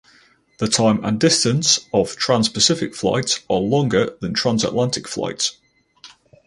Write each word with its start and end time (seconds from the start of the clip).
The 0.57 0.67
time 0.67 1.05
and 1.05 1.19
distance 1.19 1.77
of 1.93 2.15
transpacific 2.15 2.95
flights 2.95 3.41
are 3.47 3.59
longer 3.59 4.17
than 4.19 4.33
transatlantic 4.33 5.07
flights. 5.07 5.57